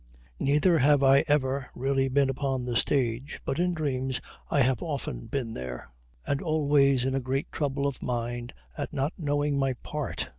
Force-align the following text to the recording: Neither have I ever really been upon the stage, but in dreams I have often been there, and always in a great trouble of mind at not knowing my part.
Neither 0.39 0.79
have 0.79 1.03
I 1.03 1.23
ever 1.27 1.69
really 1.75 2.07
been 2.07 2.27
upon 2.27 2.65
the 2.65 2.75
stage, 2.75 3.39
but 3.45 3.59
in 3.59 3.75
dreams 3.75 4.19
I 4.49 4.61
have 4.61 4.81
often 4.81 5.27
been 5.27 5.53
there, 5.53 5.91
and 6.25 6.41
always 6.41 7.05
in 7.05 7.13
a 7.13 7.19
great 7.19 7.51
trouble 7.51 7.85
of 7.85 8.01
mind 8.01 8.55
at 8.75 8.93
not 8.93 9.13
knowing 9.19 9.59
my 9.59 9.73
part. 9.83 10.27